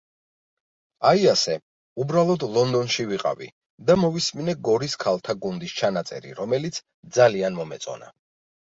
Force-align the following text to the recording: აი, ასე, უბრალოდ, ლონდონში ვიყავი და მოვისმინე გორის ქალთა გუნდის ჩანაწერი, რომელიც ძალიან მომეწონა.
აი, 1.09 1.27
ასე, 1.33 1.57
უბრალოდ, 2.05 2.45
ლონდონში 2.57 3.07
ვიყავი 3.11 3.51
და 3.91 3.99
მოვისმინე 4.07 4.59
გორის 4.71 4.99
ქალთა 5.07 5.37
გუნდის 5.45 5.79
ჩანაწერი, 5.83 6.39
რომელიც 6.43 6.83
ძალიან 7.21 7.63
მომეწონა. 7.63 8.15